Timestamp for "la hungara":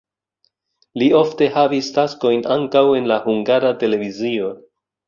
3.13-3.77